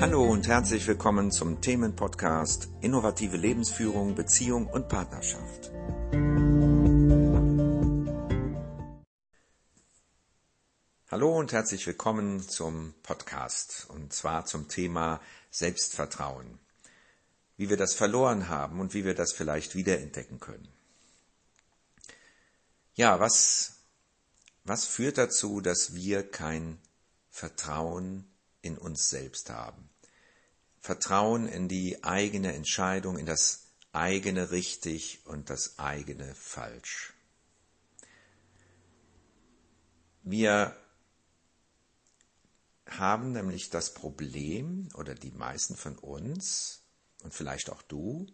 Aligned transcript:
Hallo 0.00 0.24
und 0.24 0.48
herzlich 0.48 0.86
willkommen 0.86 1.30
zum 1.30 1.60
Themenpodcast 1.60 2.70
Innovative 2.80 3.36
Lebensführung, 3.36 4.14
Beziehung 4.14 4.66
und 4.66 4.88
Partnerschaft. 4.88 5.70
Hallo 11.10 11.38
und 11.38 11.52
herzlich 11.52 11.86
willkommen 11.86 12.40
zum 12.40 12.94
Podcast 13.02 13.90
und 13.90 14.14
zwar 14.14 14.46
zum 14.46 14.68
Thema 14.68 15.20
Selbstvertrauen. 15.50 16.58
Wie 17.58 17.68
wir 17.68 17.76
das 17.76 17.92
verloren 17.92 18.48
haben 18.48 18.80
und 18.80 18.94
wie 18.94 19.04
wir 19.04 19.14
das 19.14 19.34
vielleicht 19.34 19.74
wiederentdecken 19.74 20.40
können. 20.40 20.68
Ja, 22.94 23.20
was, 23.20 23.82
was 24.64 24.86
führt 24.86 25.18
dazu, 25.18 25.60
dass 25.60 25.94
wir 25.94 26.26
kein 26.26 26.78
Vertrauen 27.28 28.29
in 28.62 28.78
uns 28.78 29.08
selbst 29.08 29.50
haben. 29.50 29.90
Vertrauen 30.78 31.46
in 31.46 31.68
die 31.68 32.02
eigene 32.04 32.54
Entscheidung, 32.54 33.18
in 33.18 33.26
das 33.26 33.66
eigene 33.92 34.50
richtig 34.50 35.20
und 35.26 35.50
das 35.50 35.78
eigene 35.78 36.34
falsch. 36.34 37.12
Wir 40.22 40.76
haben 42.86 43.32
nämlich 43.32 43.70
das 43.70 43.94
Problem, 43.94 44.88
oder 44.94 45.14
die 45.14 45.30
meisten 45.30 45.76
von 45.76 45.96
uns, 45.98 46.82
und 47.22 47.34
vielleicht 47.34 47.70
auch 47.70 47.82
du, 47.82 48.26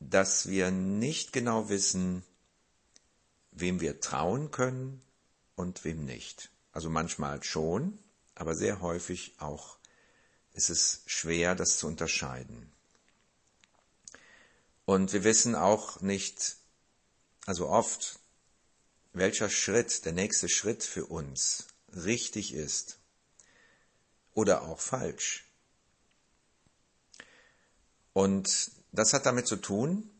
dass 0.00 0.48
wir 0.48 0.70
nicht 0.70 1.32
genau 1.32 1.68
wissen, 1.68 2.24
wem 3.50 3.80
wir 3.80 4.00
trauen 4.00 4.50
können 4.50 5.02
und 5.54 5.84
wem 5.84 6.04
nicht. 6.04 6.50
Also 6.74 6.90
manchmal 6.90 7.42
schon, 7.44 7.98
aber 8.34 8.56
sehr 8.56 8.80
häufig 8.80 9.36
auch 9.38 9.78
ist 10.54 10.70
es 10.70 11.02
schwer, 11.06 11.54
das 11.54 11.78
zu 11.78 11.86
unterscheiden. 11.86 12.72
Und 14.84 15.12
wir 15.12 15.22
wissen 15.22 15.54
auch 15.54 16.00
nicht, 16.00 16.56
also 17.46 17.68
oft, 17.68 18.18
welcher 19.12 19.48
Schritt, 19.48 20.04
der 20.04 20.12
nächste 20.12 20.48
Schritt 20.48 20.82
für 20.82 21.06
uns 21.06 21.68
richtig 21.94 22.52
ist 22.52 22.98
oder 24.34 24.62
auch 24.62 24.80
falsch. 24.80 25.44
Und 28.12 28.72
das 28.90 29.12
hat 29.12 29.26
damit 29.26 29.46
zu 29.46 29.56
tun, 29.56 30.10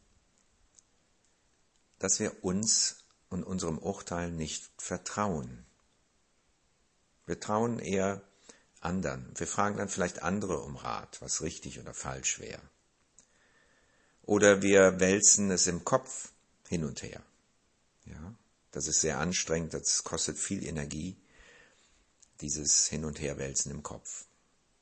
dass 1.98 2.21
wir 2.21 2.45
uns 2.45 3.05
und 3.28 3.43
unserem 3.43 3.78
Urteil 3.78 4.31
nicht 4.31 4.71
vertrauen. 4.78 5.67
Wir 7.27 7.41
trauen 7.41 7.78
eher 7.78 8.22
anderen. 8.80 9.33
Wir 9.36 9.47
fragen 9.47 9.78
dann 9.78 9.89
vielleicht 9.89 10.22
andere 10.22 10.61
um 10.61 10.77
Rat, 10.77 11.20
was 11.20 11.42
richtig 11.42 11.81
oder 11.81 11.94
falsch 11.94 12.39
wäre. 12.39 12.61
Oder 14.22 14.62
wir 14.62 15.00
wälzen 15.00 15.50
es 15.50 15.66
im 15.66 15.84
Kopf 15.84 16.33
hin 16.69 16.84
und 16.84 17.03
her. 17.03 17.22
Ja, 18.06 18.34
das 18.70 18.86
ist 18.86 19.00
sehr 19.00 19.19
anstrengend, 19.19 19.75
das 19.75 20.05
kostet 20.05 20.39
viel 20.39 20.66
Energie, 20.66 21.16
dieses 22.41 22.86
Hin- 22.86 23.05
und 23.05 23.20
Herwälzen 23.20 23.70
im 23.70 23.83
Kopf. 23.83 24.27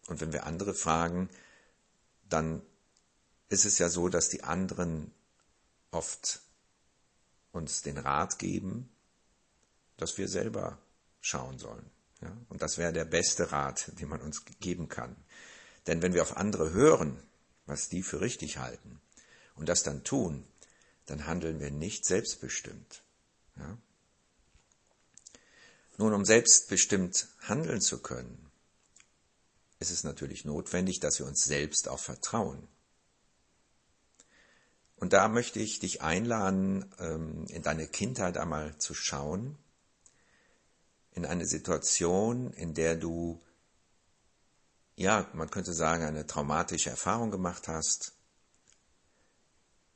Und 0.06 0.20
wenn 0.20 0.32
wir 0.32 0.46
andere 0.46 0.74
fragen, 0.74 1.28
dann 2.28 2.62
ist 3.48 3.64
es 3.64 3.78
ja 3.78 3.88
so, 3.88 4.08
dass 4.08 4.28
die 4.28 4.42
anderen 4.42 5.12
oft 5.90 6.40
uns 7.52 7.82
den 7.82 7.98
Rat 7.98 8.38
geben, 8.38 8.88
dass 9.96 10.18
wir 10.18 10.28
selber 10.28 10.78
schauen 11.20 11.58
sollen. 11.58 11.88
Ja, 12.22 12.36
und 12.48 12.62
das 12.62 12.78
wäre 12.78 12.92
der 12.92 13.04
beste 13.04 13.50
Rat, 13.52 13.92
den 14.00 14.08
man 14.08 14.20
uns 14.20 14.44
geben 14.60 14.88
kann. 14.88 15.16
Denn 15.86 16.02
wenn 16.02 16.14
wir 16.14 16.22
auf 16.22 16.36
andere 16.36 16.72
hören, 16.72 17.20
was 17.66 17.88
die 17.88 18.02
für 18.02 18.20
richtig 18.20 18.58
halten, 18.58 19.00
und 19.54 19.68
das 19.68 19.82
dann 19.82 20.04
tun, 20.04 20.46
dann 21.06 21.26
handeln 21.26 21.60
wir 21.60 21.70
nicht 21.70 22.04
selbstbestimmt. 22.04 23.02
Ja? 23.56 23.76
Nun, 25.98 26.14
um 26.14 26.24
selbstbestimmt 26.24 27.28
handeln 27.40 27.80
zu 27.80 28.00
können, 28.00 28.50
ist 29.78 29.90
es 29.90 30.04
natürlich 30.04 30.44
notwendig, 30.44 31.00
dass 31.00 31.18
wir 31.18 31.26
uns 31.26 31.44
selbst 31.44 31.88
auch 31.88 31.98
vertrauen. 31.98 32.68
Und 34.96 35.12
da 35.12 35.28
möchte 35.28 35.58
ich 35.58 35.80
dich 35.80 36.00
einladen, 36.00 36.94
ähm, 36.98 37.46
in 37.48 37.62
deine 37.62 37.88
Kindheit 37.88 38.38
einmal 38.38 38.78
zu 38.78 38.94
schauen 38.94 39.58
in 41.14 41.26
eine 41.26 41.46
Situation, 41.46 42.52
in 42.52 42.74
der 42.74 42.96
du, 42.96 43.40
ja, 44.96 45.28
man 45.34 45.50
könnte 45.50 45.72
sagen, 45.72 46.04
eine 46.04 46.26
traumatische 46.26 46.90
Erfahrung 46.90 47.30
gemacht 47.30 47.68
hast, 47.68 48.14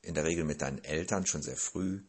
in 0.02 0.14
der 0.14 0.24
Regel 0.24 0.44
mit 0.44 0.62
deinen 0.62 0.84
Eltern 0.84 1.26
schon 1.26 1.42
sehr 1.42 1.56
früh. 1.56 2.02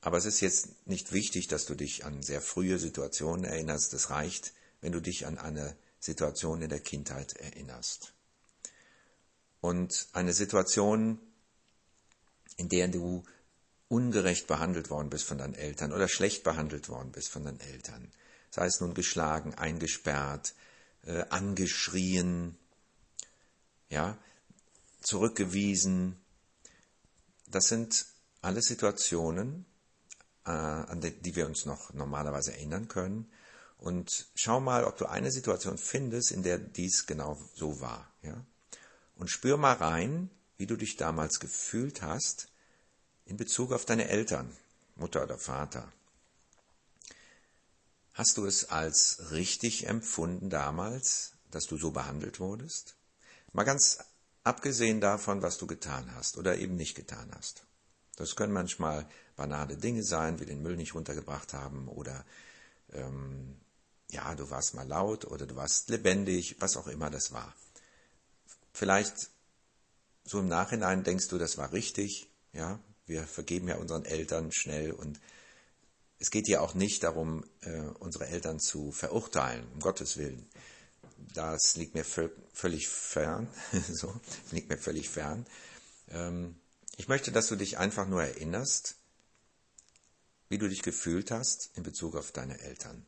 Aber 0.00 0.16
es 0.16 0.24
ist 0.24 0.40
jetzt 0.40 0.86
nicht 0.86 1.12
wichtig, 1.12 1.48
dass 1.48 1.66
du 1.66 1.74
dich 1.74 2.04
an 2.04 2.22
sehr 2.22 2.40
frühe 2.40 2.78
Situationen 2.78 3.44
erinnerst. 3.44 3.92
Es 3.92 4.10
reicht, 4.10 4.54
wenn 4.80 4.92
du 4.92 5.00
dich 5.00 5.26
an 5.26 5.36
eine 5.36 5.76
Situation 5.98 6.62
in 6.62 6.70
der 6.70 6.80
Kindheit 6.80 7.34
erinnerst. 7.34 8.14
Und 9.60 10.08
eine 10.12 10.32
Situation, 10.32 11.20
in 12.56 12.70
der 12.70 12.88
du 12.88 13.24
ungerecht 13.90 14.46
behandelt 14.46 14.88
worden 14.88 15.10
bist 15.10 15.24
von 15.24 15.38
deinen 15.38 15.54
Eltern 15.54 15.92
oder 15.92 16.08
schlecht 16.08 16.44
behandelt 16.44 16.88
worden 16.88 17.10
bist 17.10 17.28
von 17.28 17.44
deinen 17.44 17.58
Eltern. 17.58 18.08
Sei 18.50 18.64
es 18.66 18.80
nun 18.80 18.94
geschlagen, 18.94 19.54
eingesperrt, 19.54 20.54
äh, 21.04 21.24
angeschrien, 21.28 22.56
ja, 23.88 24.16
zurückgewiesen. 25.00 26.16
Das 27.48 27.64
sind 27.64 28.06
alle 28.42 28.62
Situationen, 28.62 29.66
äh, 30.46 30.50
an 30.50 31.00
die, 31.00 31.10
die 31.10 31.34
wir 31.34 31.46
uns 31.46 31.66
noch 31.66 31.92
normalerweise 31.92 32.52
erinnern 32.52 32.86
können. 32.86 33.28
Und 33.76 34.30
schau 34.36 34.60
mal, 34.60 34.84
ob 34.84 34.98
du 34.98 35.06
eine 35.06 35.32
Situation 35.32 35.78
findest, 35.78 36.30
in 36.30 36.44
der 36.44 36.58
dies 36.58 37.06
genau 37.06 37.36
so 37.54 37.80
war. 37.80 38.12
Ja? 38.22 38.44
Und 39.16 39.30
spür 39.30 39.56
mal 39.56 39.74
rein, 39.74 40.30
wie 40.58 40.66
du 40.66 40.76
dich 40.76 40.96
damals 40.96 41.40
gefühlt 41.40 42.02
hast, 42.02 42.49
in 43.30 43.36
Bezug 43.36 43.72
auf 43.72 43.84
deine 43.84 44.08
Eltern, 44.08 44.54
Mutter 44.96 45.22
oder 45.22 45.38
Vater. 45.38 45.90
Hast 48.12 48.36
du 48.36 48.44
es 48.44 48.70
als 48.70 49.30
richtig 49.30 49.86
empfunden 49.86 50.50
damals, 50.50 51.34
dass 51.52 51.66
du 51.66 51.78
so 51.78 51.92
behandelt 51.92 52.40
wurdest? 52.40 52.96
Mal 53.52 53.62
ganz 53.62 53.98
abgesehen 54.42 55.00
davon, 55.00 55.42
was 55.42 55.58
du 55.58 55.68
getan 55.68 56.12
hast 56.16 56.38
oder 56.38 56.58
eben 56.58 56.74
nicht 56.74 56.96
getan 56.96 57.30
hast. 57.36 57.62
Das 58.16 58.34
können 58.34 58.52
manchmal 58.52 59.08
banale 59.36 59.76
Dinge 59.76 60.02
sein, 60.02 60.40
wie 60.40 60.46
den 60.46 60.60
Müll 60.60 60.76
nicht 60.76 60.96
runtergebracht 60.96 61.52
haben 61.52 61.86
oder 61.86 62.26
ähm, 62.92 63.60
ja, 64.10 64.34
du 64.34 64.50
warst 64.50 64.74
mal 64.74 64.88
laut 64.88 65.24
oder 65.24 65.46
du 65.46 65.54
warst 65.54 65.88
lebendig, 65.88 66.56
was 66.58 66.76
auch 66.76 66.88
immer 66.88 67.10
das 67.10 67.30
war. 67.32 67.54
Vielleicht 68.72 69.30
so 70.24 70.40
im 70.40 70.48
Nachhinein 70.48 71.04
denkst 71.04 71.28
du, 71.28 71.38
das 71.38 71.58
war 71.58 71.72
richtig, 71.72 72.28
ja, 72.52 72.80
wir 73.10 73.24
vergeben 73.24 73.68
ja 73.68 73.76
unseren 73.76 74.06
Eltern 74.06 74.50
schnell 74.52 74.92
und 74.92 75.20
es 76.18 76.30
geht 76.30 76.48
ja 76.48 76.60
auch 76.60 76.74
nicht 76.74 77.02
darum, 77.02 77.44
äh, 77.62 77.80
unsere 77.98 78.26
Eltern 78.26 78.60
zu 78.60 78.92
verurteilen, 78.92 79.66
um 79.74 79.80
Gottes 79.80 80.16
Willen. 80.16 80.48
Das 81.34 81.76
liegt 81.76 81.94
mir 81.94 82.04
völlig 82.04 82.88
fern. 82.88 83.48
so, 83.90 84.18
liegt 84.52 84.68
mir 84.68 84.78
völlig 84.78 85.08
fern. 85.08 85.46
Ähm, 86.08 86.56
ich 86.96 87.08
möchte, 87.08 87.32
dass 87.32 87.48
du 87.48 87.56
dich 87.56 87.78
einfach 87.78 88.06
nur 88.06 88.22
erinnerst, 88.22 88.96
wie 90.48 90.58
du 90.58 90.68
dich 90.68 90.82
gefühlt 90.82 91.30
hast 91.30 91.70
in 91.74 91.82
Bezug 91.82 92.16
auf 92.16 92.32
deine 92.32 92.60
Eltern. 92.60 93.06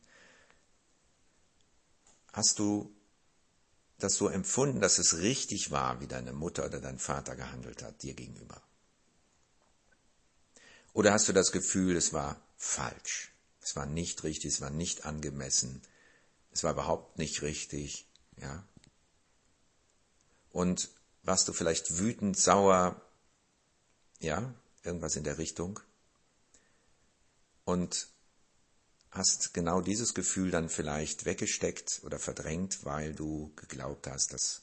Hast 2.31 2.57
du 2.57 2.95
das 3.99 4.15
so 4.15 4.27
empfunden, 4.27 4.81
dass 4.81 4.97
es 4.97 5.19
richtig 5.19 5.71
war, 5.71 6.01
wie 6.01 6.07
deine 6.07 6.33
Mutter 6.33 6.65
oder 6.65 6.79
dein 6.79 6.97
Vater 6.97 7.35
gehandelt 7.35 7.83
hat 7.83 8.01
dir 8.01 8.15
gegenüber? 8.15 8.61
Oder 10.93 11.11
hast 11.11 11.27
du 11.27 11.33
das 11.33 11.51
Gefühl, 11.51 11.95
es 11.95 12.13
war 12.13 12.39
falsch, 12.55 13.33
es 13.61 13.75
war 13.75 13.85
nicht 13.85 14.23
richtig, 14.23 14.53
es 14.53 14.61
war 14.61 14.69
nicht 14.69 15.05
angemessen, 15.05 15.81
es 16.51 16.63
war 16.63 16.73
überhaupt 16.73 17.17
nicht 17.17 17.41
richtig, 17.41 18.07
ja? 18.37 18.63
Und 20.51 20.89
warst 21.23 21.47
du 21.47 21.53
vielleicht 21.53 21.97
wütend, 21.97 22.37
sauer, 22.37 23.01
ja, 24.19 24.53
irgendwas 24.83 25.15
in 25.15 25.23
der 25.23 25.39
Richtung? 25.39 25.79
Und 27.65 28.07
hast 29.09 29.53
genau 29.53 29.81
dieses 29.81 30.13
Gefühl 30.13 30.51
dann 30.51 30.69
vielleicht 30.69 31.25
weggesteckt 31.25 32.01
oder 32.03 32.19
verdrängt, 32.19 32.83
weil 32.83 33.13
du 33.13 33.51
geglaubt 33.55 34.07
hast, 34.07 34.33
dass 34.33 34.61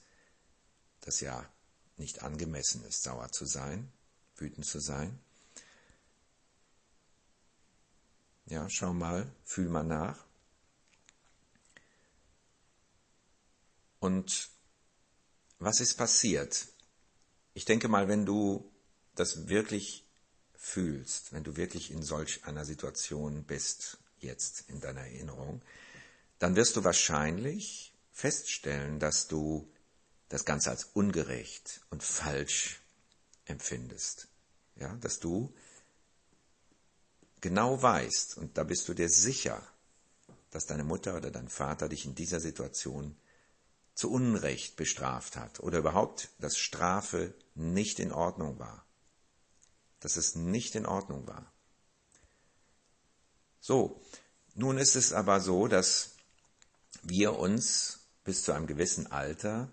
das 1.00 1.20
ja 1.20 1.48
nicht 1.96 2.22
angemessen 2.22 2.84
ist, 2.84 3.02
sauer 3.02 3.30
zu 3.32 3.46
sein, 3.46 3.92
wütend 4.36 4.66
zu 4.66 4.80
sein. 4.80 5.18
Ja, 8.50 8.68
schau 8.68 8.92
mal, 8.92 9.32
fühl 9.44 9.68
mal 9.68 9.84
nach. 9.84 10.26
Und 14.00 14.50
was 15.60 15.78
ist 15.78 15.94
passiert? 15.94 16.66
Ich 17.54 17.64
denke 17.64 17.86
mal, 17.86 18.08
wenn 18.08 18.26
du 18.26 18.68
das 19.14 19.46
wirklich 19.46 20.04
fühlst, 20.56 21.32
wenn 21.32 21.44
du 21.44 21.56
wirklich 21.56 21.92
in 21.92 22.02
solch 22.02 22.44
einer 22.44 22.64
Situation 22.64 23.44
bist, 23.44 23.98
jetzt 24.18 24.68
in 24.68 24.80
deiner 24.80 25.02
Erinnerung, 25.02 25.62
dann 26.40 26.56
wirst 26.56 26.74
du 26.74 26.82
wahrscheinlich 26.82 27.94
feststellen, 28.10 28.98
dass 28.98 29.28
du 29.28 29.70
das 30.28 30.44
Ganze 30.44 30.70
als 30.70 30.84
ungerecht 30.92 31.82
und 31.90 32.02
falsch 32.02 32.80
empfindest. 33.44 34.26
Ja, 34.74 34.96
dass 34.96 35.20
du 35.20 35.54
genau 37.40 37.80
weißt, 37.80 38.36
und 38.36 38.56
da 38.58 38.64
bist 38.64 38.88
du 38.88 38.94
dir 38.94 39.08
sicher, 39.08 39.62
dass 40.50 40.66
deine 40.66 40.84
Mutter 40.84 41.16
oder 41.16 41.30
dein 41.30 41.48
Vater 41.48 41.88
dich 41.88 42.04
in 42.04 42.14
dieser 42.14 42.40
Situation 42.40 43.16
zu 43.94 44.10
Unrecht 44.10 44.76
bestraft 44.76 45.36
hat 45.36 45.60
oder 45.60 45.78
überhaupt, 45.78 46.30
dass 46.38 46.56
Strafe 46.56 47.34
nicht 47.54 48.00
in 48.00 48.12
Ordnung 48.12 48.58
war. 48.58 48.84
Dass 50.00 50.16
es 50.16 50.34
nicht 50.34 50.74
in 50.74 50.86
Ordnung 50.86 51.26
war. 51.26 51.52
So, 53.60 54.00
nun 54.54 54.78
ist 54.78 54.96
es 54.96 55.12
aber 55.12 55.40
so, 55.40 55.68
dass 55.68 56.16
wir 57.02 57.38
uns 57.38 58.00
bis 58.24 58.42
zu 58.42 58.52
einem 58.52 58.66
gewissen 58.66 59.06
Alter 59.10 59.72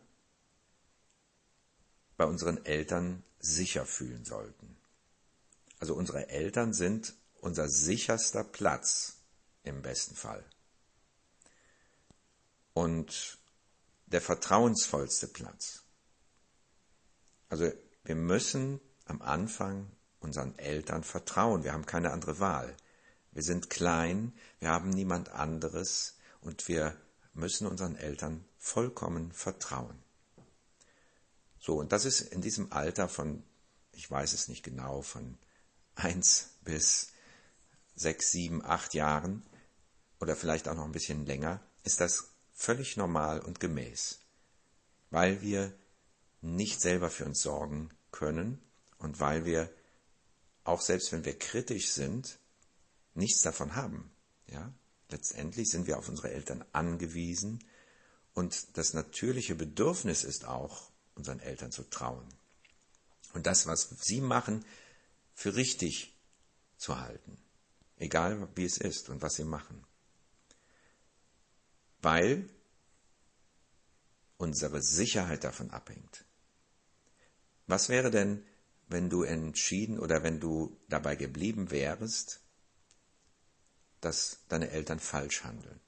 bei 2.17 2.25
unseren 2.25 2.65
Eltern 2.65 3.23
sicher 3.39 3.85
fühlen 3.85 4.25
sollten. 4.25 4.77
Also 5.79 5.93
unsere 5.95 6.29
Eltern 6.29 6.73
sind 6.73 7.13
unser 7.41 7.69
sicherster 7.69 8.43
Platz 8.43 9.17
im 9.63 9.81
besten 9.81 10.15
Fall. 10.15 10.43
Und 12.73 13.37
der 14.07 14.21
vertrauensvollste 14.21 15.27
Platz. 15.27 15.83
Also 17.49 17.71
wir 18.03 18.15
müssen 18.15 18.79
am 19.05 19.21
Anfang 19.21 19.91
unseren 20.19 20.57
Eltern 20.57 21.03
vertrauen. 21.03 21.63
Wir 21.63 21.73
haben 21.73 21.85
keine 21.85 22.11
andere 22.11 22.39
Wahl. 22.39 22.75
Wir 23.31 23.43
sind 23.43 23.69
klein, 23.69 24.33
wir 24.59 24.69
haben 24.69 24.89
niemand 24.89 25.29
anderes 25.29 26.17
und 26.41 26.67
wir 26.67 26.95
müssen 27.33 27.67
unseren 27.67 27.95
Eltern 27.95 28.43
vollkommen 28.57 29.31
vertrauen. 29.31 30.01
So, 31.59 31.77
und 31.77 31.91
das 31.91 32.05
ist 32.05 32.21
in 32.21 32.41
diesem 32.41 32.71
Alter 32.71 33.07
von, 33.07 33.43
ich 33.91 34.09
weiß 34.09 34.33
es 34.33 34.47
nicht 34.47 34.63
genau, 34.63 35.01
von 35.01 35.37
eins 35.95 36.57
bis 36.63 37.11
sechs, 37.97 38.31
sieben, 38.31 38.63
acht 38.63 38.94
Jahren 38.94 39.44
oder 40.19 40.35
vielleicht 40.35 40.67
auch 40.67 40.75
noch 40.75 40.85
ein 40.85 40.91
bisschen 40.91 41.25
länger, 41.25 41.59
ist 41.83 41.99
das 41.99 42.29
völlig 42.53 42.95
normal 42.95 43.39
und 43.41 43.59
gemäß, 43.59 44.19
weil 45.09 45.41
wir 45.41 45.73
nicht 46.41 46.79
selber 46.79 47.09
für 47.09 47.25
uns 47.25 47.41
sorgen 47.41 47.89
können 48.11 48.61
und 48.99 49.19
weil 49.19 49.45
wir 49.45 49.69
auch 50.63 50.81
selbst 50.81 51.11
wenn 51.11 51.25
wir 51.25 51.38
kritisch 51.38 51.89
sind, 51.89 52.39
nichts 53.13 53.41
davon 53.41 53.75
haben. 53.75 54.11
Ja? 54.47 54.73
Letztendlich 55.09 55.69
sind 55.69 55.88
wir 55.88 55.97
auf 55.97 56.09
unsere 56.09 56.31
Eltern 56.31 56.63
angewiesen 56.73 57.63
und 58.33 58.77
das 58.77 58.94
natürliche 58.94 59.55
Bedürfnis 59.55 60.23
ist 60.23 60.45
auch, 60.45 60.91
unseren 61.15 61.39
Eltern 61.39 61.71
zu 61.71 61.83
trauen. 61.89 62.27
Und 63.33 63.47
das, 63.47 63.65
was 63.65 63.89
sie 64.01 64.21
machen, 64.21 64.63
für 65.33 65.55
richtig 65.55 66.15
zu 66.77 66.99
halten. 66.99 67.38
Egal 67.97 68.47
wie 68.55 68.65
es 68.65 68.77
ist 68.77 69.09
und 69.09 69.21
was 69.21 69.35
sie 69.35 69.44
machen 69.44 69.85
weil 72.01 72.49
unsere 74.38 74.81
Sicherheit 74.81 75.44
davon 75.44 75.71
abhängt. 75.71 76.25
Was 77.65 77.89
wäre 77.89 78.11
denn, 78.11 78.45
wenn 78.88 79.09
du 79.09 79.23
entschieden 79.23 79.99
oder 79.99 80.23
wenn 80.23 80.39
du 80.39 80.79
dabei 80.88 81.15
geblieben 81.15 81.71
wärst, 81.71 82.39
dass 83.99 84.39
deine 84.47 84.69
Eltern 84.69 84.99
falsch 84.99 85.44
handeln? 85.44 85.81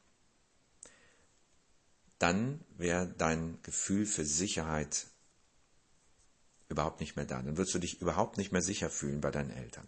Dann 2.18 2.66
wäre 2.78 3.08
dein 3.08 3.62
Gefühl 3.62 4.06
für 4.06 4.26
Sicherheit 4.26 5.08
überhaupt 6.68 7.00
nicht 7.00 7.16
mehr 7.16 7.26
da. 7.26 7.42
Dann 7.42 7.56
würdest 7.56 7.76
du 7.76 7.80
dich 7.80 8.02
überhaupt 8.02 8.38
nicht 8.38 8.52
mehr 8.52 8.62
sicher 8.62 8.90
fühlen 8.90 9.22
bei 9.22 9.32
deinen 9.32 9.52
Eltern. 9.52 9.88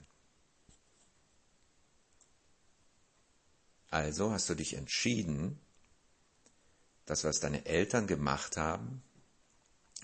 Also 3.91 4.31
hast 4.31 4.49
du 4.49 4.55
dich 4.55 4.73
entschieden, 4.73 5.59
das, 7.05 7.25
was 7.25 7.41
deine 7.41 7.65
Eltern 7.65 8.07
gemacht 8.07 8.55
haben, 8.55 9.03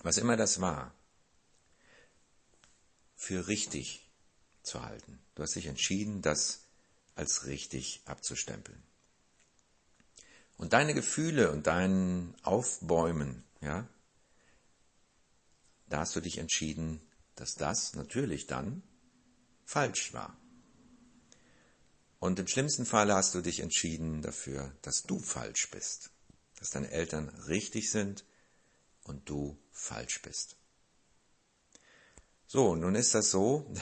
was 0.02 0.18
immer 0.18 0.36
das 0.36 0.60
war, 0.60 0.94
für 3.16 3.48
richtig 3.48 4.06
zu 4.62 4.84
halten. 4.84 5.18
Du 5.34 5.42
hast 5.42 5.56
dich 5.56 5.66
entschieden, 5.66 6.20
das 6.20 6.66
als 7.14 7.46
richtig 7.46 8.02
abzustempeln. 8.04 8.82
Und 10.58 10.74
deine 10.74 10.92
Gefühle 10.92 11.50
und 11.50 11.66
dein 11.66 12.34
Aufbäumen, 12.42 13.42
ja, 13.62 13.88
da 15.86 16.00
hast 16.00 16.14
du 16.14 16.20
dich 16.20 16.36
entschieden, 16.36 17.00
dass 17.36 17.54
das 17.54 17.94
natürlich 17.94 18.46
dann 18.46 18.82
falsch 19.64 20.12
war. 20.12 20.36
Und 22.18 22.38
im 22.38 22.48
schlimmsten 22.48 22.86
Fall 22.86 23.12
hast 23.12 23.34
du 23.34 23.40
dich 23.40 23.60
entschieden 23.60 24.22
dafür, 24.22 24.74
dass 24.82 25.04
du 25.04 25.18
falsch 25.20 25.70
bist 25.70 26.10
dass 26.58 26.70
deine 26.70 26.90
Eltern 26.90 27.28
richtig 27.46 27.90
sind 27.90 28.24
und 29.04 29.28
du 29.28 29.58
falsch 29.70 30.20
bist. 30.22 30.56
So, 32.46 32.74
nun 32.74 32.94
ist 32.94 33.14
das 33.14 33.30
so, 33.30 33.72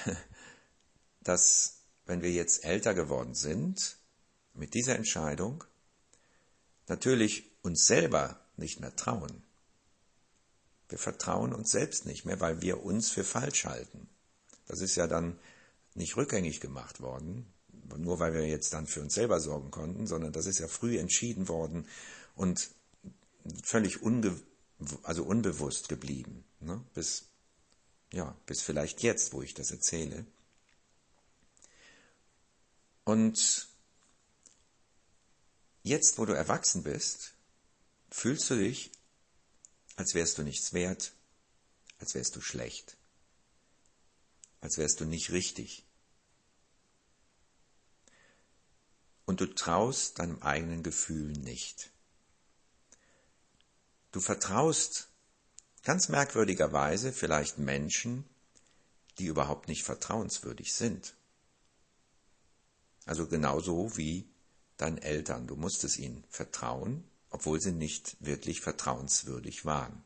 dass 1.23 1.79
wenn 2.05 2.23
wir 2.23 2.33
jetzt 2.33 2.65
älter 2.65 2.95
geworden 2.95 3.35
sind, 3.35 3.99
mit 4.55 4.75
dieser 4.75 4.97
Entscheidung 4.97 5.65
natürlich 6.87 7.51
uns 7.63 7.87
selber 7.87 8.41
nicht 8.57 8.81
mehr 8.81 8.95
trauen. 8.95 9.43
Wir 10.89 10.99
vertrauen 10.99 11.53
uns 11.53 11.71
selbst 11.71 12.07
nicht 12.07 12.25
mehr, 12.25 12.41
weil 12.41 12.63
wir 12.63 12.83
uns 12.83 13.11
für 13.11 13.25
falsch 13.25 13.65
halten. 13.65 14.09
Das 14.67 14.81
ist 14.81 14.97
ja 14.97 15.07
dann 15.07 15.39
nicht 15.95 16.17
rückgängig 16.17 16.61
gemacht 16.61 17.01
worden, 17.01 17.53
nur 17.97 18.19
weil 18.19 18.35
wir 18.35 18.47
jetzt 18.47 18.73
dann 18.73 18.87
für 18.87 19.01
uns 19.01 19.15
selber 19.15 19.41
sorgen 19.41 19.71
konnten, 19.71 20.07
sondern 20.07 20.33
das 20.33 20.47
ist 20.47 20.59
ja 20.59 20.69
früh 20.69 20.99
entschieden 20.99 21.49
worden 21.49 21.87
und 22.35 22.71
völlig 23.63 24.03
unge 24.03 24.41
also 25.03 25.25
unbewusst 25.25 25.89
geblieben, 25.89 26.45
ne? 26.61 26.85
bis, 26.95 27.25
ja, 28.13 28.37
bis 28.47 28.63
vielleicht 28.63 29.03
jetzt, 29.03 29.33
wo 29.33 29.43
ich 29.43 29.55
das 29.55 29.71
erzähle. 29.71 30.27
Und 33.05 33.69
jetzt, 35.83 36.19
wo 36.19 36.27
du 36.27 36.33
erwachsen 36.35 36.83
bist, 36.83 37.35
fühlst 38.11 38.51
du 38.51 38.57
dich, 38.57 38.91
als 39.97 40.15
wärst 40.15 40.39
du 40.39 40.43
nichts 40.43 40.73
wert, 40.73 41.13
als 41.99 42.15
wärst 42.15 42.37
du 42.37 42.41
schlecht, 42.41 42.97
als 44.61 44.77
wärst 44.77 45.01
du 45.01 45.05
nicht 45.07 45.31
richtig. 45.31 45.86
Und 49.27 49.41
du 49.41 49.47
traust 49.47 50.19
deinem 50.19 50.41
eigenen 50.43 50.83
Gefühl 50.83 51.33
nicht. 51.33 51.91
Du 54.13 54.21
vertraust 54.21 55.09
ganz 55.83 56.09
merkwürdigerweise 56.09 57.13
vielleicht 57.13 57.59
Menschen, 57.59 58.25
die 59.19 59.27
überhaupt 59.27 59.69
nicht 59.69 59.83
vertrauenswürdig 59.85 60.73
sind. 60.73 61.15
Also 63.05 63.27
genauso 63.27 63.97
wie 63.97 64.29
deinen 64.77 64.99
Eltern. 64.99 65.47
Du 65.47 65.57
musstest 65.57 65.99
ihnen 65.99 66.25
vertrauen, 66.29 67.05
obwohl 67.31 67.61
sie 67.61 67.73
nicht 67.73 68.17
wirklich 68.21 68.61
vertrauenswürdig 68.61 69.65
waren. 69.65 70.05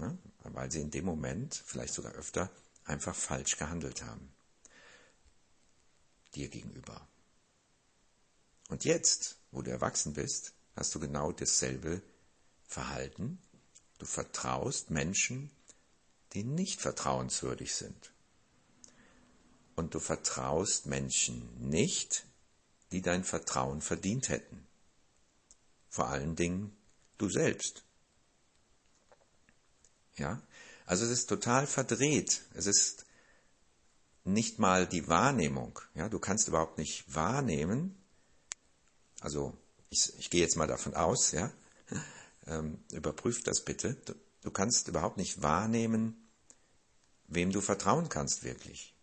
Ja, 0.00 0.16
weil 0.44 0.70
sie 0.70 0.80
in 0.80 0.90
dem 0.90 1.04
Moment, 1.04 1.62
vielleicht 1.66 1.94
sogar 1.94 2.12
öfter, 2.12 2.50
einfach 2.84 3.14
falsch 3.14 3.56
gehandelt 3.56 4.02
haben. 4.02 4.32
Dir 6.34 6.48
gegenüber. 6.48 7.08
Und 8.68 8.84
jetzt, 8.84 9.36
wo 9.50 9.62
du 9.62 9.70
erwachsen 9.70 10.14
bist, 10.14 10.52
hast 10.74 10.94
du 10.94 11.00
genau 11.00 11.32
dasselbe 11.32 12.02
Verhalten. 12.66 13.38
Du 13.98 14.06
vertraust 14.06 14.90
Menschen, 14.90 15.50
die 16.32 16.44
nicht 16.44 16.80
vertrauenswürdig 16.80 17.74
sind. 17.74 18.12
Und 19.74 19.94
du 19.94 20.00
vertraust 20.00 20.86
Menschen 20.86 21.48
nicht, 21.58 22.26
die 22.92 23.02
dein 23.02 23.24
Vertrauen 23.24 23.80
verdient 23.80 24.28
hätten. 24.28 24.66
Vor 25.88 26.08
allen 26.08 26.36
Dingen 26.36 26.76
du 27.18 27.28
selbst. 27.28 27.84
Ja? 30.16 30.42
Also 30.86 31.04
es 31.04 31.10
ist 31.10 31.26
total 31.26 31.66
verdreht. 31.66 32.42
Es 32.54 32.66
ist 32.66 33.06
nicht 34.24 34.58
mal 34.58 34.86
die 34.86 35.08
Wahrnehmung. 35.08 35.78
Ja, 35.94 36.08
du 36.08 36.18
kannst 36.18 36.48
überhaupt 36.48 36.78
nicht 36.78 37.14
wahrnehmen. 37.14 37.96
Also 39.20 39.56
ich, 39.90 40.12
ich 40.18 40.30
gehe 40.30 40.40
jetzt 40.40 40.56
mal 40.56 40.66
davon 40.66 40.94
aus, 40.94 41.32
ja, 41.32 41.52
ähm, 42.46 42.78
überprüf 42.92 43.42
das 43.42 43.64
bitte. 43.64 43.94
Du, 44.04 44.14
du 44.42 44.50
kannst 44.50 44.88
überhaupt 44.88 45.16
nicht 45.16 45.42
wahrnehmen, 45.42 46.28
wem 47.28 47.52
du 47.52 47.60
vertrauen 47.60 48.08
kannst 48.08 48.44
wirklich. 48.44 48.94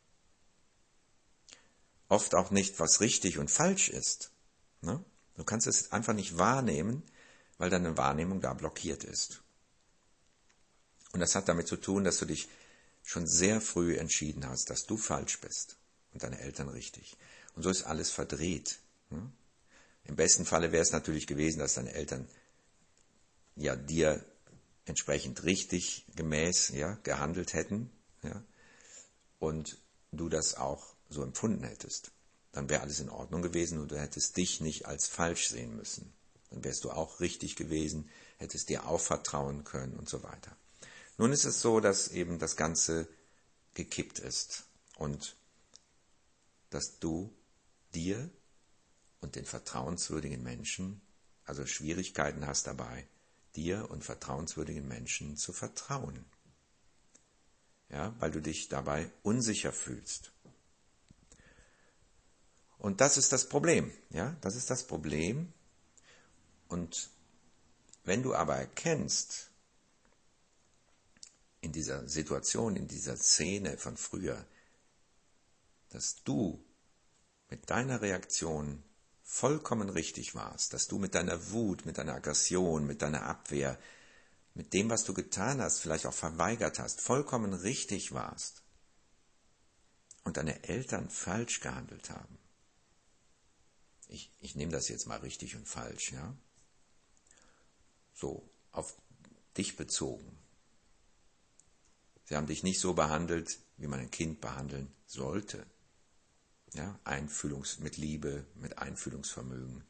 Oft 2.10 2.36
auch 2.36 2.52
nicht, 2.52 2.80
was 2.80 3.02
richtig 3.02 3.38
und 3.40 3.50
falsch 3.50 3.90
ist. 3.90 4.32
Ne? 4.82 5.04
Du 5.36 5.44
kannst 5.44 5.68
es 5.68 5.92
einfach 5.92 6.14
nicht 6.14 6.38
wahrnehmen, 6.38 7.04
weil 7.58 7.70
deine 7.70 7.98
Wahrnehmung 7.98 8.42
da 8.42 8.54
blockiert 8.54 9.04
ist. 9.04 9.42
Und 11.12 11.20
das 11.20 11.36
hat 11.36 11.48
damit 11.48 11.68
zu 11.68 11.78
tun, 11.78 12.04
dass 12.04 12.18
du 12.18 12.26
dich 12.26 12.50
schon 13.04 13.28
sehr 13.28 13.62
früh 13.62 13.96
entschieden 13.98 14.48
hast, 14.48 14.70
dass 14.70 14.86
du 14.86 14.98
falsch 14.98 15.40
bist 15.40 15.78
und 16.14 16.24
deine 16.24 16.40
Eltern 16.40 16.70
richtig. 16.70 17.18
Und 17.56 17.64
so 17.64 17.70
ist 17.70 17.84
alles 17.84 18.12
verdreht. 18.12 18.80
Ne? 19.10 19.32
Im 20.06 20.16
besten 20.16 20.46
Falle 20.46 20.72
wäre 20.72 20.84
es 20.84 20.92
natürlich 20.92 21.28
gewesen, 21.28 21.60
dass 21.60 21.76
deine 21.76 21.94
Eltern 21.94 22.28
ja 23.56 23.76
dir 23.76 24.24
entsprechend 24.86 25.44
richtig 25.44 26.06
gemäß 26.16 26.70
ja, 26.70 26.98
gehandelt 27.04 27.54
hätten 27.54 27.90
ja, 28.22 28.44
und 29.40 29.78
du 30.12 30.30
das 30.30 30.56
auch 30.56 30.94
so 31.10 31.24
empfunden 31.24 31.64
hättest. 31.64 32.12
Dann 32.52 32.70
wäre 32.70 32.82
alles 32.82 33.00
in 33.00 33.10
Ordnung 33.10 33.42
gewesen 33.42 33.80
und 33.80 33.92
du 33.92 34.00
hättest 34.00 34.38
dich 34.38 34.62
nicht 34.62 34.86
als 34.86 35.08
falsch 35.08 35.50
sehen 35.50 35.76
müssen. 35.76 36.14
Dann 36.50 36.64
wärst 36.64 36.84
du 36.84 36.92
auch 36.92 37.20
richtig 37.20 37.56
gewesen, 37.56 38.10
hättest 38.38 38.70
dir 38.70 38.88
auch 38.88 39.00
vertrauen 39.00 39.64
können 39.64 39.98
und 39.98 40.10
so 40.10 40.22
weiter. 40.24 40.56
Nun 41.18 41.32
ist 41.32 41.46
es 41.46 41.62
so, 41.62 41.80
dass 41.80 42.10
eben 42.10 42.40
das 42.40 42.56
Ganze 42.56 43.08
gekippt 43.74 44.20
ist 44.20 44.66
und 44.98 45.36
dass 46.70 47.00
du 47.00 47.34
dir 47.94 48.30
und 49.24 49.36
den 49.36 49.46
vertrauenswürdigen 49.46 50.44
Menschen, 50.44 51.02
also 51.46 51.66
Schwierigkeiten 51.66 52.46
hast 52.46 52.68
dabei, 52.68 53.08
dir 53.56 53.90
und 53.90 54.04
vertrauenswürdigen 54.04 54.88
Menschen 54.88 55.38
zu 55.38 55.54
vertrauen. 55.54 56.26
Ja, 57.90 58.14
weil 58.20 58.32
du 58.32 58.42
dich 58.42 58.70
dabei 58.70 59.10
unsicher 59.24 59.72
fühlst. 59.72 60.32
Und 62.78 63.02
das 63.02 63.18
ist 63.18 63.32
das 63.32 63.48
Problem, 63.48 63.92
ja, 64.10 64.36
das 64.42 64.56
ist 64.56 64.70
das 64.70 64.86
Problem. 64.86 65.54
Und 66.68 67.10
wenn 68.04 68.24
du 68.24 68.36
aber 68.36 68.58
erkennst, 68.58 69.52
in 71.62 71.72
dieser 71.72 72.10
Situation, 72.10 72.76
in 72.76 72.90
dieser 72.90 73.16
Szene 73.16 73.78
von 73.78 73.96
früher, 73.96 74.46
dass 75.90 76.24
du 76.24 76.62
mit 77.50 77.70
deiner 77.70 78.02
Reaktion 78.02 78.84
vollkommen 79.24 79.90
richtig 79.90 80.36
warst, 80.36 80.74
dass 80.74 80.88
du 80.88 81.00
mit 81.00 81.16
deiner 81.16 81.52
Wut, 81.52 81.86
mit 81.86 81.98
deiner 81.98 82.16
Aggression, 82.16 82.86
mit 82.86 83.02
deiner 83.02 83.24
Abwehr, 83.24 83.80
mit 84.54 84.74
dem, 84.74 84.90
was 84.90 85.04
du 85.04 85.14
getan 85.14 85.62
hast, 85.62 85.80
vielleicht 85.80 86.06
auch 86.06 86.14
verweigert 86.14 86.78
hast, 86.78 87.02
vollkommen 87.02 87.54
richtig 87.54 88.12
warst 88.12 88.62
und 90.24 90.38
deine 90.38 90.64
Eltern 90.64 91.10
falsch 91.10 91.62
gehandelt 91.62 92.10
haben. 92.10 92.38
Ich, 94.10 94.32
ich 94.42 94.56
nehme 94.56 94.72
das 94.72 94.90
jetzt 94.90 95.08
mal 95.08 95.20
richtig 95.20 95.56
und 95.56 95.68
falsch, 95.68 96.12
ja? 96.12 96.36
So, 98.14 98.48
auf 98.72 98.96
dich 99.58 99.76
bezogen. 99.76 100.38
Sie 102.26 102.36
haben 102.36 102.48
dich 102.48 102.64
nicht 102.64 102.80
so 102.80 102.94
behandelt, 102.94 103.60
wie 103.78 103.88
man 103.88 104.00
ein 104.00 104.12
Kind 104.12 104.40
behandeln 104.40 104.94
sollte. 105.08 105.66
Ja, 106.74 107.00
Einfühlungs, 107.04 107.80
mit 107.80 107.98
Liebe, 107.98 108.46
mit 108.56 108.80
Einfühlungsvermögen, 108.80 109.84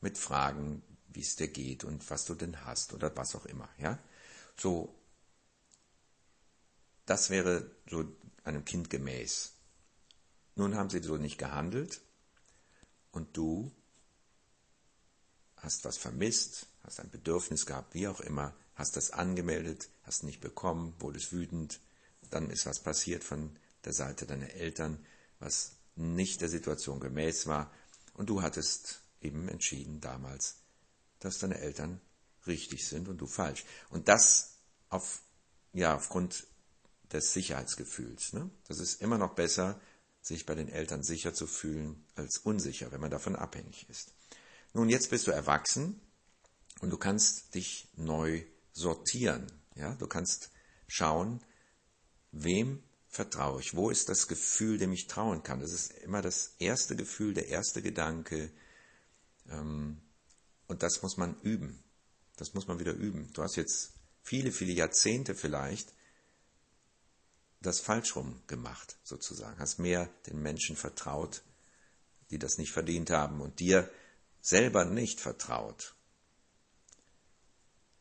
mit 0.00 0.16
Fragen, 0.16 0.82
wie 1.08 1.20
es 1.22 1.36
dir 1.36 1.48
geht 1.48 1.84
und 1.84 2.08
was 2.10 2.24
du 2.24 2.34
denn 2.34 2.64
hast 2.64 2.92
oder 2.92 3.16
was 3.16 3.34
auch 3.34 3.46
immer. 3.46 3.68
Ja, 3.78 3.98
so, 4.56 4.94
das 7.06 7.30
wäre 7.30 7.70
so 7.90 8.04
einem 8.44 8.64
Kind 8.64 8.90
gemäß. 8.90 9.52
Nun 10.56 10.76
haben 10.76 10.90
sie 10.90 11.02
so 11.02 11.16
nicht 11.16 11.38
gehandelt 11.38 12.00
und 13.10 13.36
du 13.36 13.72
hast 15.56 15.84
was 15.84 15.96
vermisst, 15.96 16.66
hast 16.82 17.00
ein 17.00 17.10
Bedürfnis 17.10 17.66
gehabt, 17.66 17.94
wie 17.94 18.06
auch 18.06 18.20
immer, 18.20 18.54
hast 18.74 18.96
das 18.96 19.10
angemeldet, 19.10 19.88
hast 20.02 20.22
nicht 20.22 20.40
bekommen, 20.40 20.94
wurdest 20.98 21.32
wütend, 21.32 21.80
dann 22.30 22.50
ist 22.50 22.66
was 22.66 22.80
passiert 22.80 23.24
von 23.24 23.56
der 23.84 23.92
Seite 23.92 24.26
deiner 24.26 24.50
Eltern, 24.50 25.04
was 25.38 25.72
nicht 25.96 26.40
der 26.40 26.48
Situation 26.48 27.00
gemäß 27.00 27.46
war, 27.46 27.70
und 28.14 28.30
du 28.30 28.42
hattest 28.42 29.02
eben 29.20 29.48
entschieden 29.48 30.00
damals, 30.00 30.56
dass 31.18 31.38
deine 31.38 31.58
Eltern 31.58 32.00
richtig 32.46 32.86
sind 32.86 33.08
und 33.08 33.18
du 33.18 33.26
falsch. 33.26 33.64
Und 33.90 34.08
das 34.08 34.58
auf, 34.88 35.22
ja, 35.72 35.96
aufgrund 35.96 36.46
des 37.12 37.32
Sicherheitsgefühls. 37.32 38.32
Ne? 38.32 38.50
Das 38.68 38.78
ist 38.78 39.00
immer 39.00 39.18
noch 39.18 39.34
besser, 39.34 39.80
sich 40.20 40.46
bei 40.46 40.54
den 40.54 40.68
Eltern 40.68 41.02
sicher 41.02 41.34
zu 41.34 41.46
fühlen, 41.46 42.06
als 42.14 42.38
unsicher, 42.38 42.92
wenn 42.92 43.00
man 43.00 43.10
davon 43.10 43.36
abhängig 43.36 43.88
ist. 43.90 44.12
Nun, 44.72 44.88
jetzt 44.88 45.10
bist 45.10 45.26
du 45.26 45.30
erwachsen 45.30 46.00
und 46.80 46.90
du 46.90 46.96
kannst 46.96 47.54
dich 47.54 47.88
neu 47.96 48.44
sortieren. 48.72 49.46
Ja, 49.76 49.94
du 49.94 50.06
kannst 50.06 50.50
schauen, 50.86 51.44
wem 52.32 52.82
vertraue 53.14 53.60
ich? 53.60 53.74
Wo 53.76 53.90
ist 53.90 54.08
das 54.08 54.26
Gefühl, 54.26 54.78
dem 54.78 54.92
ich 54.92 55.06
trauen 55.06 55.42
kann? 55.42 55.60
Das 55.60 55.72
ist 55.72 55.92
immer 55.98 56.20
das 56.20 56.54
erste 56.58 56.96
Gefühl, 56.96 57.32
der 57.32 57.48
erste 57.48 57.80
Gedanke. 57.80 58.50
Ähm, 59.48 60.00
und 60.66 60.82
das 60.82 61.02
muss 61.02 61.16
man 61.16 61.40
üben. 61.42 61.82
Das 62.36 62.54
muss 62.54 62.66
man 62.66 62.80
wieder 62.80 62.92
üben. 62.92 63.32
Du 63.32 63.42
hast 63.42 63.56
jetzt 63.56 63.92
viele, 64.22 64.50
viele 64.50 64.72
Jahrzehnte 64.72 65.34
vielleicht 65.34 65.92
das 67.60 67.80
falsch 67.80 68.16
rum 68.16 68.42
gemacht, 68.46 68.96
sozusagen. 69.04 69.58
Hast 69.58 69.78
mehr 69.78 70.10
den 70.26 70.42
Menschen 70.42 70.76
vertraut, 70.76 71.42
die 72.30 72.38
das 72.38 72.58
nicht 72.58 72.72
verdient 72.72 73.10
haben 73.10 73.40
und 73.40 73.60
dir 73.60 73.88
selber 74.40 74.84
nicht 74.84 75.20
vertraut. 75.20 75.94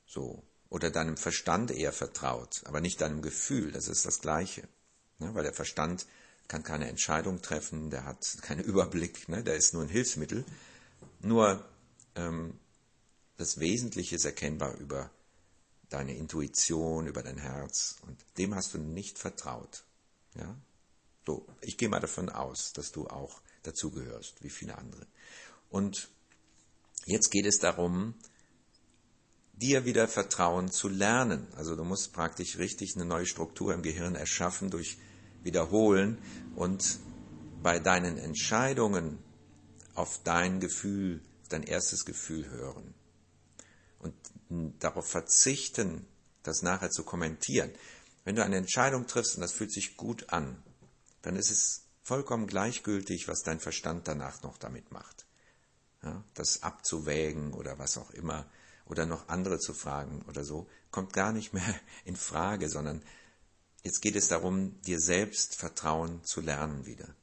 So 0.06 0.44
oder 0.70 0.90
deinem 0.90 1.18
Verstand 1.18 1.70
eher 1.70 1.94
vertraut, 1.94 2.64
aber 2.66 2.82
nicht 2.82 3.00
deinem 3.00 3.22
Gefühl, 3.22 3.72
das 3.72 3.88
ist 3.88 4.06
das 4.08 4.22
Gleiche. 4.22 4.68
Ne? 5.24 5.34
Weil 5.34 5.44
der 5.44 5.54
Verstand 5.54 6.06
kann 6.48 6.64
keine 6.64 6.88
Entscheidung 6.90 7.42
treffen, 7.42 7.90
der 7.90 8.06
hat 8.06 8.38
keinen 8.42 8.64
Überblick, 8.64 9.30
ne? 9.30 9.44
der 9.44 9.56
ist 9.56 9.74
nur 9.74 9.84
ein 9.84 9.90
Hilfsmittel. 9.90 10.46
Nur 11.22 11.66
ähm, 12.16 12.60
das 13.38 13.60
Wesentliche 13.60 14.16
ist 14.16 14.26
erkennbar 14.26 14.76
über 14.76 15.10
deine 15.90 16.16
Intuition, 16.16 17.08
über 17.08 17.24
dein 17.24 17.38
Herz 17.38 17.98
und 18.08 18.18
dem 18.38 18.56
hast 18.56 18.74
du 18.74 18.78
nicht 18.78 19.18
vertraut. 19.20 19.84
Ja? 20.36 20.56
So, 21.26 21.46
ich 21.62 21.78
gehe 21.78 21.90
mal 21.90 22.00
davon 22.00 22.30
aus, 22.30 22.74
dass 22.74 22.92
du 22.92 23.08
auch 23.08 23.42
dazugehörst, 23.64 24.44
wie 24.44 24.50
viele 24.50 24.78
andere. 24.78 25.08
Und 25.70 26.10
jetzt 27.06 27.32
geht 27.32 27.46
es 27.46 27.60
darum, 27.60 28.16
dir 29.54 29.86
wieder 29.86 30.08
Vertrauen 30.08 30.72
zu 30.72 30.90
lernen. 30.90 31.48
Also 31.56 31.76
du 31.76 31.84
musst 31.84 32.12
praktisch 32.12 32.58
richtig 32.58 32.96
eine 32.96 33.06
neue 33.06 33.26
Struktur 33.26 33.74
im 33.74 33.84
Gehirn 33.84 34.16
erschaffen 34.16 34.70
durch 34.70 34.98
Wiederholen 35.44 36.18
und 36.56 37.00
bei 37.62 37.80
deinen 37.80 38.18
Entscheidungen 38.18 39.20
auf 39.96 40.22
dein 40.24 40.60
Gefühl, 40.60 41.22
dein 41.50 41.64
erstes 41.64 42.06
Gefühl 42.06 42.50
hören 42.50 42.94
und 44.00 44.14
darauf 44.80 45.08
verzichten, 45.08 46.06
das 46.44 46.62
nachher 46.62 46.90
zu 46.90 47.04
kommentieren. 47.04 47.72
Wenn 48.26 48.36
du 48.36 48.44
eine 48.44 48.58
Entscheidung 48.58 49.08
triffst 49.08 49.36
und 49.36 49.42
das 49.42 49.54
fühlt 49.54 49.72
sich 49.72 49.98
gut 49.98 50.30
an, 50.30 50.62
dann 51.22 51.36
ist 51.36 51.52
es 51.52 51.84
vollkommen 52.04 52.48
gleichgültig, 52.48 53.28
was 53.28 53.44
dein 53.44 53.60
Verstand 53.60 54.08
danach 54.08 54.44
noch 54.44 54.58
damit 54.58 54.92
macht. 54.92 55.26
Ja, 56.04 56.24
das 56.34 56.64
abzuwägen 56.64 57.54
oder 57.54 57.80
was 57.80 57.98
auch 57.98 58.12
immer 58.12 58.46
oder 58.86 59.06
noch 59.06 59.30
andere 59.30 59.58
zu 59.60 59.74
fragen 59.74 60.22
oder 60.28 60.44
so, 60.44 60.68
kommt 60.92 61.14
gar 61.14 61.32
nicht 61.32 61.54
mehr 61.54 61.76
in 62.06 62.18
Frage, 62.18 62.70
sondern 62.70 63.02
jetzt 63.84 64.02
geht 64.02 64.16
es 64.16 64.30
darum, 64.30 64.82
dir 64.82 65.00
selbst 65.00 65.56
Vertrauen 65.56 66.24
zu 66.24 66.42
lernen 66.42 66.86
wieder. 66.86 67.14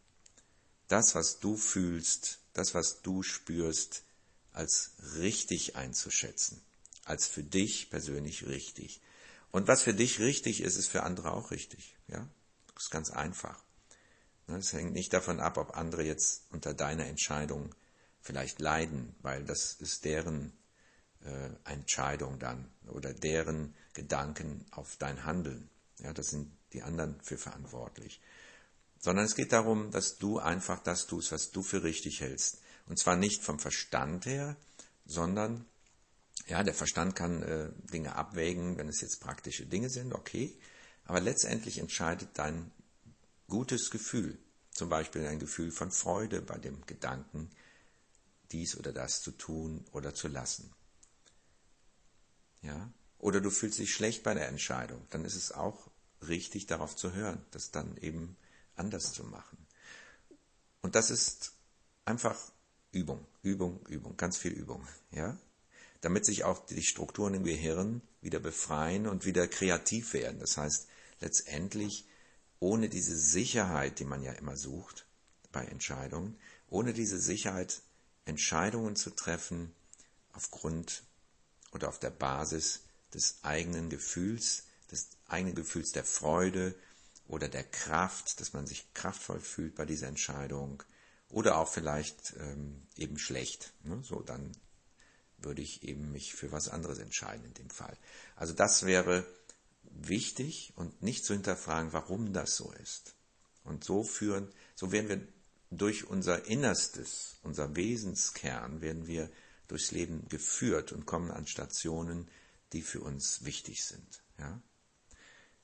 Das, 0.88 1.14
was 1.14 1.40
du 1.40 1.56
fühlst, 1.56 2.40
das, 2.52 2.74
was 2.74 3.02
du 3.02 3.22
spürst, 3.22 4.04
als 4.52 4.92
richtig 5.16 5.76
einzuschätzen, 5.76 6.60
als 7.04 7.26
für 7.26 7.42
dich 7.42 7.90
persönlich 7.90 8.46
richtig. 8.46 9.00
Und 9.50 9.68
was 9.68 9.82
für 9.82 9.94
dich 9.94 10.20
richtig 10.20 10.60
ist, 10.60 10.76
ist 10.76 10.88
für 10.88 11.02
andere 11.02 11.32
auch 11.32 11.50
richtig. 11.50 11.96
Ja, 12.08 12.28
das 12.74 12.84
ist 12.84 12.90
ganz 12.90 13.10
einfach. 13.10 13.62
Es 14.46 14.72
hängt 14.72 14.92
nicht 14.92 15.12
davon 15.12 15.38
ab, 15.38 15.58
ob 15.58 15.76
andere 15.76 16.02
jetzt 16.02 16.42
unter 16.50 16.74
deiner 16.74 17.06
Entscheidung 17.06 17.72
vielleicht 18.20 18.60
leiden, 18.60 19.14
weil 19.22 19.44
das 19.44 19.74
ist 19.74 20.04
deren 20.04 20.52
äh, 21.24 21.50
Entscheidung 21.64 22.38
dann 22.40 22.68
oder 22.88 23.14
deren 23.14 23.74
Gedanken 23.94 24.66
auf 24.72 24.96
dein 24.96 25.24
Handeln. 25.24 25.70
Ja, 26.02 26.12
das 26.12 26.28
sind 26.28 26.50
die 26.72 26.82
anderen 26.82 27.20
für 27.22 27.38
verantwortlich. 27.38 28.20
Sondern 28.98 29.24
es 29.24 29.34
geht 29.34 29.52
darum, 29.52 29.90
dass 29.90 30.18
du 30.18 30.38
einfach 30.38 30.82
das 30.82 31.06
tust, 31.06 31.32
was 31.32 31.50
du 31.50 31.62
für 31.62 31.82
richtig 31.82 32.20
hältst. 32.20 32.58
Und 32.86 32.98
zwar 32.98 33.16
nicht 33.16 33.42
vom 33.42 33.58
Verstand 33.58 34.26
her, 34.26 34.56
sondern 35.06 35.66
Ja, 36.46 36.62
der 36.64 36.74
Verstand 36.74 37.14
kann 37.14 37.42
äh, 37.42 37.70
Dinge 37.92 38.16
abwägen, 38.16 38.76
wenn 38.76 38.88
es 38.88 39.00
jetzt 39.00 39.20
praktische 39.20 39.66
Dinge 39.66 39.88
sind, 39.90 40.14
okay. 40.14 40.58
Aber 41.04 41.20
letztendlich 41.20 41.78
entscheidet 41.78 42.30
dein 42.34 42.70
gutes 43.48 43.90
Gefühl, 43.90 44.38
zum 44.70 44.88
Beispiel 44.88 45.26
ein 45.26 45.38
Gefühl 45.38 45.70
von 45.70 45.90
Freude 45.92 46.42
bei 46.42 46.58
dem 46.58 46.84
Gedanken, 46.86 47.50
dies 48.52 48.76
oder 48.76 48.92
das 48.92 49.20
zu 49.20 49.32
tun 49.32 49.84
oder 49.92 50.14
zu 50.14 50.28
lassen. 50.28 50.72
Ja? 52.62 52.92
Oder 53.18 53.40
du 53.40 53.50
fühlst 53.50 53.78
dich 53.78 53.92
schlecht 53.92 54.22
bei 54.22 54.34
der 54.34 54.48
Entscheidung, 54.48 55.06
dann 55.10 55.24
ist 55.24 55.36
es 55.36 55.52
auch 55.52 55.89
richtig 56.26 56.66
darauf 56.66 56.96
zu 56.96 57.12
hören, 57.12 57.44
das 57.50 57.70
dann 57.70 57.96
eben 57.98 58.36
anders 58.76 59.12
zu 59.12 59.24
machen. 59.24 59.58
Und 60.82 60.94
das 60.94 61.10
ist 61.10 61.52
einfach 62.04 62.38
Übung, 62.92 63.24
Übung, 63.42 63.86
Übung, 63.86 64.16
ganz 64.16 64.36
viel 64.36 64.52
Übung, 64.52 64.86
ja? 65.12 65.36
Damit 66.00 66.24
sich 66.24 66.44
auch 66.44 66.64
die 66.64 66.82
Strukturen 66.82 67.34
im 67.34 67.44
Gehirn 67.44 68.00
wieder 68.22 68.40
befreien 68.40 69.06
und 69.06 69.26
wieder 69.26 69.46
kreativ 69.46 70.14
werden. 70.14 70.40
Das 70.40 70.56
heißt, 70.56 70.88
letztendlich 71.20 72.06
ohne 72.58 72.88
diese 72.88 73.16
Sicherheit, 73.16 73.98
die 73.98 74.04
man 74.04 74.22
ja 74.22 74.32
immer 74.32 74.56
sucht 74.56 75.06
bei 75.52 75.64
Entscheidungen, 75.64 76.38
ohne 76.68 76.94
diese 76.94 77.18
Sicherheit 77.18 77.82
Entscheidungen 78.24 78.96
zu 78.96 79.10
treffen 79.10 79.74
aufgrund 80.32 81.02
oder 81.72 81.88
auf 81.88 81.98
der 81.98 82.10
Basis 82.10 82.84
des 83.12 83.38
eigenen 83.42 83.90
Gefühls, 83.90 84.64
des 84.92 85.10
eigenen 85.26 85.54
Gefühls 85.54 85.92
der 85.92 86.04
Freude 86.04 86.74
oder 87.26 87.48
der 87.48 87.64
Kraft, 87.64 88.40
dass 88.40 88.52
man 88.52 88.66
sich 88.66 88.92
kraftvoll 88.94 89.40
fühlt 89.40 89.74
bei 89.74 89.86
dieser 89.86 90.08
Entscheidung 90.08 90.82
oder 91.28 91.58
auch 91.58 91.68
vielleicht 91.68 92.34
ähm, 92.38 92.82
eben 92.96 93.18
schlecht. 93.18 93.72
Ne? 93.84 94.02
So, 94.02 94.20
dann 94.20 94.52
würde 95.38 95.62
ich 95.62 95.82
eben 95.84 96.10
mich 96.12 96.34
für 96.34 96.52
was 96.52 96.68
anderes 96.68 96.98
entscheiden 96.98 97.44
in 97.44 97.54
dem 97.54 97.70
Fall. 97.70 97.96
Also 98.36 98.52
das 98.52 98.84
wäre 98.84 99.24
wichtig 99.82 100.72
und 100.76 101.02
nicht 101.02 101.24
zu 101.24 101.32
hinterfragen, 101.32 101.92
warum 101.92 102.32
das 102.32 102.56
so 102.56 102.72
ist. 102.72 103.14
Und 103.64 103.84
so 103.84 104.02
führen, 104.02 104.48
so 104.74 104.92
werden 104.92 105.08
wir 105.08 105.28
durch 105.70 106.08
unser 106.08 106.46
Innerstes, 106.46 107.38
unser 107.42 107.76
Wesenskern, 107.76 108.80
werden 108.80 109.06
wir 109.06 109.30
durchs 109.68 109.92
Leben 109.92 110.28
geführt 110.28 110.92
und 110.92 111.06
kommen 111.06 111.30
an 111.30 111.46
Stationen, 111.46 112.28
die 112.72 112.82
für 112.82 113.00
uns 113.00 113.44
wichtig 113.44 113.84
sind. 113.84 114.22
Ja? 114.38 114.60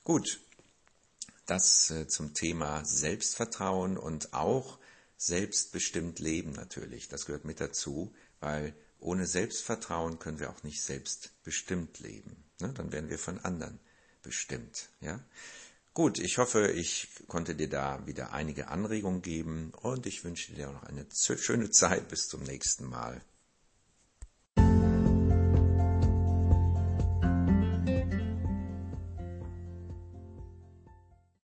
Gut, 0.07 0.39
das 1.47 1.91
äh, 1.91 2.07
zum 2.07 2.33
Thema 2.33 2.85
Selbstvertrauen 2.85 3.97
und 3.97 4.33
auch 4.33 4.79
selbstbestimmt 5.17 6.19
leben 6.19 6.53
natürlich. 6.53 7.09
Das 7.09 7.25
gehört 7.25 7.43
mit 7.43 7.59
dazu, 7.59 8.15
weil 8.39 8.73
ohne 9.01 9.27
Selbstvertrauen 9.27 10.17
können 10.17 10.39
wir 10.39 10.49
auch 10.49 10.63
nicht 10.63 10.81
selbstbestimmt 10.81 11.99
leben. 11.99 12.41
Ne? 12.61 12.71
Dann 12.71 12.93
werden 12.93 13.09
wir 13.09 13.19
von 13.19 13.39
anderen 13.39 13.81
bestimmt. 14.23 14.87
Ja? 15.01 15.19
Gut, 15.93 16.19
ich 16.19 16.37
hoffe, 16.37 16.71
ich 16.71 17.09
konnte 17.27 17.53
dir 17.53 17.67
da 17.67 18.07
wieder 18.07 18.31
einige 18.31 18.69
Anregungen 18.69 19.21
geben 19.21 19.73
und 19.81 20.05
ich 20.05 20.23
wünsche 20.23 20.53
dir 20.53 20.71
noch 20.71 20.83
eine 20.83 21.05
schöne 21.11 21.69
Zeit 21.69 22.07
bis 22.07 22.29
zum 22.29 22.43
nächsten 22.43 22.85
Mal. 22.85 23.21